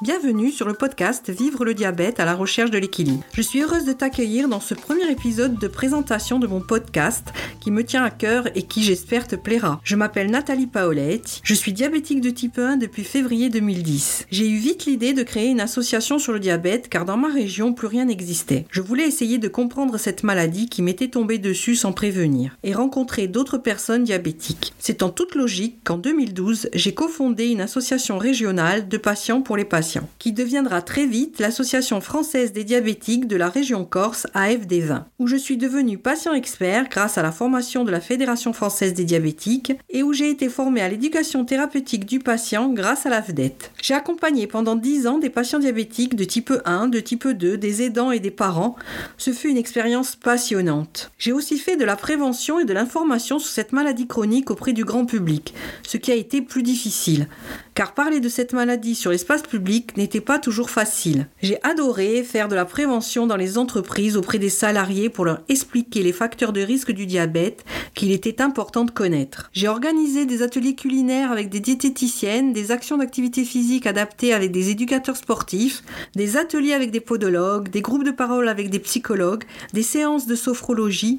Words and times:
Bienvenue 0.00 0.52
sur 0.52 0.68
le 0.68 0.74
podcast 0.74 1.28
Vivre 1.28 1.64
le 1.64 1.74
diabète 1.74 2.20
à 2.20 2.24
la 2.24 2.36
recherche 2.36 2.70
de 2.70 2.78
l'équilibre. 2.78 3.24
Je 3.34 3.42
suis 3.42 3.62
heureuse 3.62 3.84
de 3.84 3.92
t'accueillir 3.92 4.48
dans 4.48 4.60
ce 4.60 4.74
premier 4.74 5.10
épisode 5.10 5.58
de 5.58 5.66
présentation 5.66 6.38
de 6.38 6.46
mon 6.46 6.60
podcast 6.60 7.26
qui 7.60 7.72
me 7.72 7.82
tient 7.82 8.04
à 8.04 8.10
cœur 8.10 8.46
et 8.56 8.62
qui 8.62 8.84
j'espère 8.84 9.26
te 9.26 9.34
plaira. 9.34 9.80
Je 9.82 9.96
m'appelle 9.96 10.30
Nathalie 10.30 10.68
Paolette, 10.68 11.40
je 11.42 11.52
suis 11.52 11.72
diabétique 11.72 12.20
de 12.20 12.30
type 12.30 12.60
1 12.60 12.76
depuis 12.76 13.02
février 13.02 13.50
2010. 13.50 14.26
J'ai 14.30 14.48
eu 14.48 14.58
vite 14.58 14.86
l'idée 14.86 15.14
de 15.14 15.24
créer 15.24 15.48
une 15.48 15.58
association 15.58 16.20
sur 16.20 16.32
le 16.32 16.38
diabète 16.38 16.88
car 16.88 17.04
dans 17.04 17.16
ma 17.16 17.32
région 17.32 17.72
plus 17.72 17.88
rien 17.88 18.04
n'existait. 18.04 18.66
Je 18.70 18.82
voulais 18.82 19.08
essayer 19.08 19.38
de 19.38 19.48
comprendre 19.48 19.98
cette 19.98 20.22
maladie 20.22 20.68
qui 20.68 20.82
m'était 20.82 21.08
tombée 21.08 21.38
dessus 21.38 21.74
sans 21.74 21.90
prévenir 21.90 22.56
et 22.62 22.72
rencontrer 22.72 23.26
d'autres 23.26 23.58
personnes 23.58 24.04
diabétiques. 24.04 24.74
C'est 24.78 25.02
en 25.02 25.08
toute 25.08 25.34
logique 25.34 25.80
qu'en 25.82 25.98
2012 25.98 26.68
j'ai 26.72 26.94
cofondé 26.94 27.46
une 27.46 27.60
association 27.60 28.16
régionale 28.16 28.86
de 28.86 28.96
patients 28.96 29.42
pour 29.42 29.56
les 29.56 29.64
patients 29.64 29.87
qui 30.18 30.32
deviendra 30.32 30.82
très 30.82 31.06
vite 31.06 31.38
l'Association 31.38 32.00
française 32.00 32.52
des 32.52 32.64
diabétiques 32.64 33.26
de 33.26 33.36
la 33.36 33.48
région 33.48 33.84
Corse 33.84 34.26
AFD20, 34.34 35.04
où 35.18 35.26
je 35.26 35.36
suis 35.36 35.56
devenu 35.56 35.98
patient 35.98 36.34
expert 36.34 36.88
grâce 36.88 37.18
à 37.18 37.22
la 37.22 37.32
formation 37.32 37.84
de 37.84 37.90
la 37.90 38.00
Fédération 38.00 38.52
française 38.52 38.94
des 38.94 39.04
diabétiques 39.04 39.72
et 39.90 40.02
où 40.02 40.12
j'ai 40.12 40.30
été 40.30 40.48
formé 40.48 40.80
à 40.80 40.88
l'éducation 40.88 41.44
thérapeutique 41.44 42.06
du 42.06 42.18
patient 42.18 42.68
grâce 42.68 43.06
à 43.06 43.10
la 43.10 43.22
FDET. 43.22 43.56
J'ai 43.82 43.94
accompagné 43.94 44.46
pendant 44.46 44.76
10 44.76 45.06
ans 45.06 45.18
des 45.18 45.30
patients 45.30 45.58
diabétiques 45.58 46.16
de 46.16 46.24
type 46.24 46.52
1, 46.64 46.88
de 46.88 47.00
type 47.00 47.28
2, 47.28 47.56
des 47.56 47.82
aidants 47.82 48.10
et 48.10 48.20
des 48.20 48.30
parents. 48.30 48.76
Ce 49.16 49.32
fut 49.32 49.50
une 49.50 49.56
expérience 49.56 50.16
passionnante. 50.16 51.10
J'ai 51.18 51.32
aussi 51.32 51.58
fait 51.58 51.76
de 51.76 51.84
la 51.84 51.96
prévention 51.96 52.60
et 52.60 52.64
de 52.64 52.72
l'information 52.72 53.38
sur 53.38 53.50
cette 53.50 53.72
maladie 53.72 54.06
chronique 54.06 54.50
auprès 54.50 54.72
du 54.72 54.84
grand 54.84 55.06
public, 55.06 55.54
ce 55.82 55.96
qui 55.96 56.12
a 56.12 56.14
été 56.14 56.42
plus 56.42 56.62
difficile 56.62 57.28
car 57.78 57.94
parler 57.94 58.18
de 58.18 58.28
cette 58.28 58.54
maladie 58.54 58.96
sur 58.96 59.12
l'espace 59.12 59.42
public 59.42 59.77
n'était 59.96 60.20
pas 60.20 60.38
toujours 60.38 60.70
facile. 60.70 61.28
J'ai 61.42 61.58
adoré 61.62 62.22
faire 62.22 62.48
de 62.48 62.54
la 62.54 62.64
prévention 62.64 63.26
dans 63.26 63.36
les 63.36 63.58
entreprises 63.58 64.16
auprès 64.16 64.38
des 64.38 64.48
salariés 64.48 65.08
pour 65.08 65.24
leur 65.24 65.40
expliquer 65.48 66.02
les 66.02 66.12
facteurs 66.12 66.52
de 66.52 66.60
risque 66.60 66.92
du 66.92 67.06
diabète 67.06 67.64
qu'il 67.94 68.12
était 68.12 68.42
important 68.42 68.84
de 68.84 68.90
connaître. 68.90 69.50
J'ai 69.52 69.68
organisé 69.68 70.26
des 70.26 70.42
ateliers 70.42 70.74
culinaires 70.74 71.32
avec 71.32 71.48
des 71.48 71.60
diététiciennes, 71.60 72.52
des 72.52 72.70
actions 72.70 72.98
d'activité 72.98 73.44
physique 73.44 73.86
adaptées 73.86 74.34
avec 74.34 74.52
des 74.52 74.70
éducateurs 74.70 75.16
sportifs, 75.16 75.82
des 76.14 76.36
ateliers 76.36 76.74
avec 76.74 76.90
des 76.90 77.00
podologues, 77.00 77.68
des 77.68 77.82
groupes 77.82 78.04
de 78.04 78.10
parole 78.10 78.48
avec 78.48 78.70
des 78.70 78.78
psychologues, 78.78 79.44
des 79.72 79.82
séances 79.82 80.26
de 80.26 80.34
sophrologie, 80.34 81.18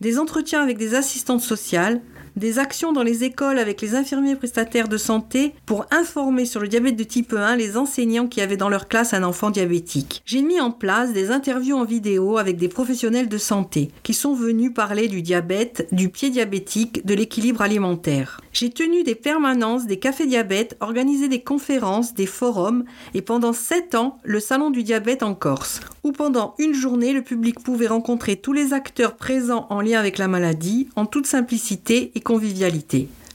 des 0.00 0.18
entretiens 0.18 0.62
avec 0.62 0.78
des 0.78 0.94
assistantes 0.94 1.42
sociales, 1.42 2.00
des 2.38 2.58
actions 2.58 2.92
dans 2.92 3.02
les 3.02 3.24
écoles 3.24 3.58
avec 3.58 3.80
les 3.82 3.94
infirmiers 3.94 4.36
prestataires 4.36 4.88
de 4.88 4.96
santé 4.96 5.54
pour 5.66 5.86
informer 5.90 6.44
sur 6.44 6.60
le 6.60 6.68
diabète 6.68 6.96
de 6.96 7.04
type 7.04 7.32
1 7.32 7.56
les 7.56 7.76
enseignants 7.76 8.28
qui 8.28 8.40
avaient 8.40 8.56
dans 8.56 8.68
leur 8.68 8.88
classe 8.88 9.12
un 9.12 9.24
enfant 9.24 9.50
diabétique. 9.50 10.22
J'ai 10.24 10.42
mis 10.42 10.60
en 10.60 10.70
place 10.70 11.12
des 11.12 11.30
interviews 11.30 11.76
en 11.76 11.84
vidéo 11.84 12.38
avec 12.38 12.56
des 12.56 12.68
professionnels 12.68 13.28
de 13.28 13.38
santé 13.38 13.90
qui 14.02 14.14
sont 14.14 14.34
venus 14.34 14.72
parler 14.72 15.08
du 15.08 15.22
diabète, 15.22 15.88
du 15.92 16.08
pied 16.08 16.30
diabétique, 16.30 17.04
de 17.04 17.14
l'équilibre 17.14 17.62
alimentaire. 17.62 18.40
J'ai 18.52 18.70
tenu 18.70 19.02
des 19.02 19.14
permanences, 19.14 19.86
des 19.86 19.98
cafés 19.98 20.26
diabète, 20.26 20.76
organisé 20.80 21.28
des 21.28 21.42
conférences, 21.42 22.14
des 22.14 22.26
forums 22.26 22.84
et 23.14 23.22
pendant 23.22 23.52
7 23.52 23.94
ans 23.96 24.18
le 24.22 24.40
salon 24.40 24.70
du 24.70 24.82
diabète 24.82 25.22
en 25.22 25.34
Corse, 25.34 25.80
où 26.04 26.12
pendant 26.12 26.54
une 26.58 26.74
journée 26.74 27.12
le 27.12 27.22
public 27.22 27.60
pouvait 27.60 27.86
rencontrer 27.88 28.36
tous 28.36 28.52
les 28.52 28.72
acteurs 28.72 29.16
présents 29.16 29.66
en 29.70 29.80
lien 29.80 29.98
avec 29.98 30.18
la 30.18 30.28
maladie 30.28 30.88
en 30.96 31.06
toute 31.06 31.26
simplicité 31.26 32.12
et 32.14 32.20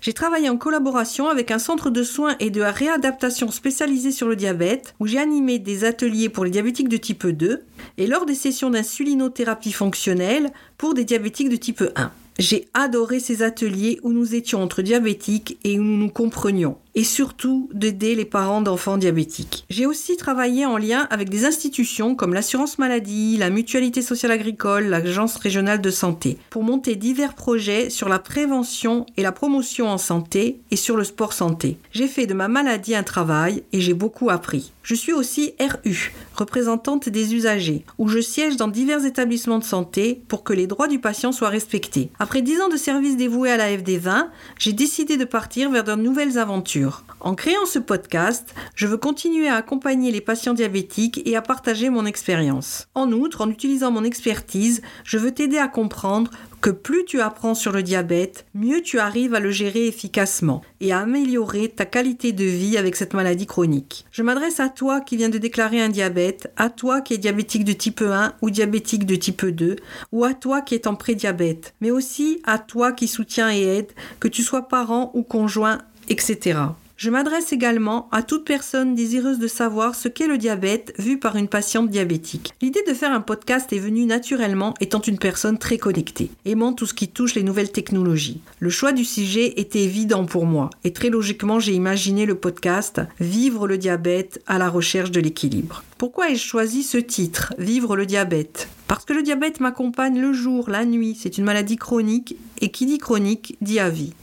J'ai 0.01 0.13
travaillé 0.13 0.49
en 0.49 0.57
collaboration 0.57 1.29
avec 1.29 1.49
un 1.49 1.59
centre 1.59 1.89
de 1.89 2.03
soins 2.03 2.35
et 2.39 2.49
de 2.49 2.61
réadaptation 2.61 3.49
spécialisé 3.51 4.11
sur 4.11 4.27
le 4.27 4.35
diabète, 4.35 4.93
où 4.99 5.07
j'ai 5.07 5.17
animé 5.17 5.59
des 5.59 5.85
ateliers 5.85 6.29
pour 6.29 6.43
les 6.43 6.51
diabétiques 6.51 6.89
de 6.89 6.97
type 6.97 7.25
2 7.25 7.63
et 7.97 8.07
lors 8.07 8.25
des 8.25 8.35
sessions 8.35 8.69
d'insulinothérapie 8.69 9.71
fonctionnelle 9.71 10.51
pour 10.77 10.93
des 10.93 11.05
diabétiques 11.05 11.49
de 11.49 11.55
type 11.55 11.83
1. 11.95 12.11
J'ai 12.37 12.67
adoré 12.73 13.19
ces 13.19 13.43
ateliers 13.43 13.99
où 14.03 14.11
nous 14.11 14.35
étions 14.35 14.61
entre 14.61 14.81
diabétiques 14.81 15.57
et 15.63 15.79
où 15.79 15.83
nous 15.83 15.97
nous 15.97 16.09
comprenions 16.09 16.77
et 16.95 17.03
surtout 17.03 17.69
d'aider 17.73 18.15
les 18.15 18.25
parents 18.25 18.61
d'enfants 18.61 18.97
diabétiques. 18.97 19.65
J'ai 19.69 19.85
aussi 19.85 20.17
travaillé 20.17 20.65
en 20.65 20.77
lien 20.77 21.07
avec 21.09 21.29
des 21.29 21.45
institutions 21.45 22.15
comme 22.15 22.33
l'assurance 22.33 22.77
maladie, 22.77 23.37
la 23.37 23.49
mutualité 23.49 24.01
sociale 24.01 24.31
agricole, 24.31 24.85
l'agence 24.85 25.35
régionale 25.37 25.81
de 25.81 25.91
santé 25.91 26.37
pour 26.49 26.63
monter 26.63 26.95
divers 26.95 27.33
projets 27.33 27.89
sur 27.89 28.09
la 28.09 28.19
prévention 28.19 29.05
et 29.17 29.23
la 29.23 29.31
promotion 29.31 29.89
en 29.89 29.97
santé 29.97 30.61
et 30.71 30.75
sur 30.75 30.97
le 30.97 31.03
sport 31.03 31.33
santé. 31.33 31.77
J'ai 31.91 32.07
fait 32.07 32.27
de 32.27 32.33
ma 32.33 32.47
maladie 32.47 32.95
un 32.95 33.03
travail 33.03 33.63
et 33.71 33.81
j'ai 33.81 33.93
beaucoup 33.93 34.29
appris. 34.29 34.71
Je 34.83 34.95
suis 34.95 35.13
aussi 35.13 35.53
RU, 35.61 36.11
représentante 36.35 37.07
des 37.07 37.33
usagers, 37.35 37.85
où 37.97 38.09
je 38.09 38.19
siège 38.19 38.57
dans 38.57 38.67
divers 38.67 39.05
établissements 39.05 39.59
de 39.59 39.63
santé 39.63 40.21
pour 40.27 40.43
que 40.43 40.51
les 40.51 40.67
droits 40.67 40.89
du 40.89 40.99
patient 40.99 41.31
soient 41.31 41.47
respectés. 41.47 42.09
Après 42.19 42.41
10 42.41 42.61
ans 42.61 42.69
de 42.69 42.75
service 42.75 43.15
dévoué 43.15 43.49
à 43.49 43.55
la 43.55 43.71
FD20, 43.71 44.27
j'ai 44.59 44.73
décidé 44.73 45.15
de 45.15 45.23
partir 45.23 45.71
vers 45.71 45.85
de 45.85 45.95
nouvelles 45.95 46.37
aventures 46.37 46.82
en 47.19 47.35
créant 47.35 47.65
ce 47.65 47.79
podcast, 47.79 48.53
je 48.75 48.87
veux 48.87 48.97
continuer 48.97 49.47
à 49.47 49.55
accompagner 49.55 50.11
les 50.11 50.21
patients 50.21 50.53
diabétiques 50.53 51.21
et 51.25 51.35
à 51.35 51.41
partager 51.41 51.89
mon 51.89 52.05
expérience. 52.05 52.87
En 52.95 53.11
outre, 53.11 53.41
en 53.41 53.49
utilisant 53.49 53.91
mon 53.91 54.03
expertise, 54.03 54.81
je 55.03 55.17
veux 55.17 55.31
t'aider 55.31 55.57
à 55.57 55.67
comprendre 55.67 56.31
que 56.63 56.69
plus 56.69 57.03
tu 57.03 57.19
apprends 57.19 57.55
sur 57.55 57.73
le 57.73 57.83
diabète, 57.83 58.45
mieux 58.53 58.81
tu 58.81 58.97
arrives 58.97 59.33
à 59.33 59.41
le 59.41 59.51
gérer 59.51 59.87
efficacement 59.87 60.61
et 60.79 60.93
à 60.93 60.99
améliorer 60.99 61.67
ta 61.67 61.85
qualité 61.85 62.31
de 62.31 62.45
vie 62.45 62.77
avec 62.77 62.95
cette 62.95 63.13
maladie 63.13 63.45
chronique. 63.45 64.05
Je 64.11 64.23
m'adresse 64.23 64.61
à 64.61 64.69
toi 64.69 65.01
qui 65.01 65.17
viens 65.17 65.27
de 65.27 65.37
déclarer 65.37 65.81
un 65.81 65.89
diabète, 65.89 66.53
à 66.55 66.69
toi 66.69 67.01
qui 67.01 67.15
es 67.15 67.17
diabétique 67.17 67.65
de 67.65 67.73
type 67.73 68.01
1 68.01 68.35
ou 68.41 68.49
diabétique 68.49 69.05
de 69.05 69.15
type 69.15 69.45
2, 69.45 69.75
ou 70.13 70.23
à 70.23 70.33
toi 70.33 70.61
qui 70.61 70.75
es 70.75 70.87
en 70.87 70.95
prédiabète, 70.95 71.73
mais 71.81 71.91
aussi 71.91 72.41
à 72.45 72.59
toi 72.59 72.93
qui 72.93 73.09
soutiens 73.09 73.51
et 73.51 73.63
aide, 73.63 73.91
que 74.21 74.29
tu 74.29 74.41
sois 74.41 74.69
parent 74.69 75.11
ou 75.13 75.23
conjoint 75.23 75.79
etc. 76.09 76.59
Je 76.95 77.09
m'adresse 77.09 77.51
également 77.51 78.07
à 78.11 78.21
toute 78.23 78.45
personne 78.45 78.95
désireuse 78.95 79.37
de 79.37 79.47
savoir 79.47 79.93
ce 79.93 80.07
qu'est 80.07 80.27
le 80.27 80.37
diabète 80.37 80.93
vu 80.99 81.19
par 81.19 81.35
une 81.35 81.49
patiente 81.49 81.89
diabétique. 81.89 82.53
L'idée 82.61 82.83
de 82.87 82.93
faire 82.93 83.11
un 83.11 83.19
podcast 83.19 83.73
est 83.73 83.79
venue 83.79 84.05
naturellement 84.05 84.73
étant 84.79 85.01
une 85.01 85.17
personne 85.17 85.57
très 85.57 85.77
connectée, 85.77 86.29
aimant 86.45 86.71
tout 86.71 86.85
ce 86.85 86.93
qui 86.93 87.09
touche 87.09 87.35
les 87.35 87.43
nouvelles 87.43 87.73
technologies. 87.73 88.39
Le 88.59 88.69
choix 88.69 88.93
du 88.93 89.03
sujet 89.03 89.59
était 89.59 89.83
évident 89.83 90.25
pour 90.25 90.45
moi 90.45 90.69
et 90.85 90.93
très 90.93 91.09
logiquement 91.09 91.59
j'ai 91.59 91.73
imaginé 91.73 92.25
le 92.25 92.35
podcast 92.35 93.01
Vivre 93.19 93.67
le 93.67 93.77
diabète 93.77 94.41
à 94.47 94.57
la 94.57 94.69
recherche 94.69 95.11
de 95.11 95.19
l'équilibre. 95.19 95.83
Pourquoi 95.97 96.29
ai-je 96.29 96.45
choisi 96.45 96.83
ce 96.83 96.97
titre, 96.97 97.53
Vivre 97.57 97.95
le 97.95 98.05
diabète? 98.05 98.69
Parce 98.87 99.03
que 99.03 99.13
le 99.13 99.23
diabète 99.23 99.59
m'accompagne 99.59 100.21
le 100.21 100.31
jour, 100.31 100.69
la 100.69 100.85
nuit, 100.85 101.17
c'est 101.19 101.37
une 101.37 101.45
maladie 101.45 101.77
chronique 101.77 102.35
et 102.61 102.69
qui 102.69 102.85
dit 102.85 102.97
chronique 102.97 103.57
dit 103.61 103.79
à 103.79 103.89
vie. 103.89 104.13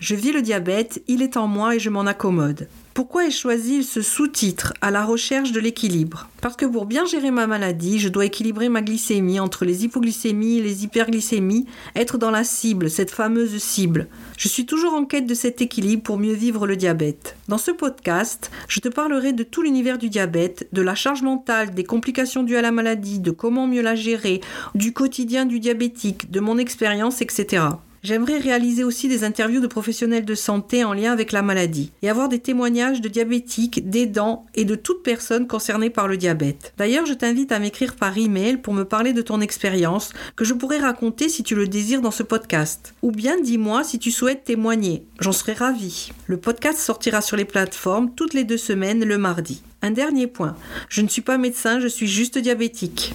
Je 0.00 0.14
vis 0.14 0.30
le 0.30 0.42
diabète, 0.42 1.02
il 1.08 1.22
est 1.22 1.36
en 1.36 1.48
moi 1.48 1.74
et 1.74 1.80
je 1.80 1.90
m'en 1.90 2.06
accommode. 2.06 2.68
Pourquoi 2.94 3.26
ai-je 3.26 3.36
choisi 3.36 3.82
ce 3.82 4.00
sous-titre 4.00 4.72
à 4.80 4.92
la 4.92 5.04
recherche 5.04 5.50
de 5.50 5.58
l'équilibre? 5.58 6.28
Parce 6.40 6.54
que 6.54 6.66
pour 6.66 6.86
bien 6.86 7.04
gérer 7.04 7.32
ma 7.32 7.48
maladie, 7.48 7.98
je 7.98 8.08
dois 8.08 8.24
équilibrer 8.24 8.68
ma 8.68 8.80
glycémie 8.80 9.40
entre 9.40 9.64
les 9.64 9.84
hypoglycémies 9.84 10.58
et 10.58 10.62
les 10.62 10.84
hyperglycémies, 10.84 11.66
être 11.96 12.16
dans 12.16 12.30
la 12.30 12.44
cible, 12.44 12.90
cette 12.90 13.10
fameuse 13.10 13.58
cible. 13.58 14.06
Je 14.36 14.46
suis 14.46 14.66
toujours 14.66 14.94
en 14.94 15.04
quête 15.04 15.26
de 15.26 15.34
cet 15.34 15.60
équilibre 15.60 16.04
pour 16.04 16.18
mieux 16.18 16.32
vivre 16.32 16.66
le 16.66 16.76
diabète. 16.76 17.36
Dans 17.48 17.58
ce 17.58 17.72
podcast, 17.72 18.52
je 18.68 18.78
te 18.78 18.88
parlerai 18.88 19.32
de 19.32 19.42
tout 19.42 19.62
l'univers 19.62 19.98
du 19.98 20.10
diabète, 20.10 20.68
de 20.72 20.82
la 20.82 20.94
charge 20.94 21.22
mentale, 21.22 21.74
des 21.74 21.84
complications 21.84 22.44
dues 22.44 22.56
à 22.56 22.62
la 22.62 22.72
maladie, 22.72 23.18
de 23.18 23.32
comment 23.32 23.66
mieux 23.66 23.82
la 23.82 23.96
gérer, 23.96 24.40
du 24.76 24.92
quotidien 24.92 25.44
du 25.44 25.58
diabétique, 25.58 26.30
de 26.30 26.38
mon 26.38 26.56
expérience, 26.58 27.20
etc. 27.20 27.66
J'aimerais 28.02 28.38
réaliser 28.38 28.84
aussi 28.84 29.08
des 29.08 29.24
interviews 29.24 29.60
de 29.60 29.66
professionnels 29.66 30.24
de 30.24 30.34
santé 30.34 30.84
en 30.84 30.92
lien 30.92 31.12
avec 31.12 31.32
la 31.32 31.42
maladie 31.42 31.92
et 32.02 32.08
avoir 32.08 32.28
des 32.28 32.38
témoignages 32.38 33.00
de 33.00 33.08
diabétiques, 33.08 33.90
d'aidants 33.90 34.46
et 34.54 34.64
de 34.64 34.74
toute 34.74 35.02
personne 35.02 35.46
concernée 35.46 35.90
par 35.90 36.06
le 36.06 36.16
diabète. 36.16 36.72
D'ailleurs, 36.78 37.06
je 37.06 37.14
t'invite 37.14 37.52
à 37.52 37.58
m'écrire 37.58 37.96
par 37.96 38.16
email 38.16 38.58
pour 38.58 38.74
me 38.74 38.84
parler 38.84 39.12
de 39.12 39.22
ton 39.22 39.40
expérience 39.40 40.12
que 40.36 40.44
je 40.44 40.54
pourrais 40.54 40.78
raconter 40.78 41.28
si 41.28 41.42
tu 41.42 41.54
le 41.54 41.66
désires 41.66 42.02
dans 42.02 42.10
ce 42.10 42.22
podcast. 42.22 42.94
Ou 43.02 43.10
bien 43.10 43.40
dis-moi 43.40 43.82
si 43.82 43.98
tu 43.98 44.10
souhaites 44.10 44.44
témoigner. 44.44 45.04
J'en 45.18 45.32
serais 45.32 45.54
ravie. 45.54 46.12
Le 46.26 46.36
podcast 46.36 46.78
sortira 46.78 47.20
sur 47.20 47.36
les 47.36 47.44
plateformes 47.44 48.12
toutes 48.14 48.34
les 48.34 48.44
deux 48.44 48.56
semaines 48.56 49.04
le 49.04 49.18
mardi. 49.18 49.62
Un 49.82 49.90
dernier 49.90 50.26
point. 50.26 50.56
Je 50.88 51.02
ne 51.02 51.08
suis 51.08 51.22
pas 51.22 51.38
médecin, 51.38 51.80
je 51.80 51.88
suis 51.88 52.08
juste 52.08 52.38
diabétique. 52.38 53.14